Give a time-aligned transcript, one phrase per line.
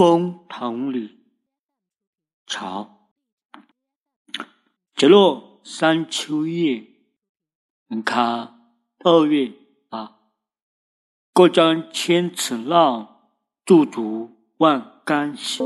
[0.00, 1.18] 风堂里，
[2.46, 3.10] 潮。
[4.96, 6.86] 解落三秋叶，
[7.88, 9.52] 你看二月
[9.90, 10.16] 啊。
[11.34, 13.28] 过江千尺浪，
[13.66, 15.62] 驻足万竿斜。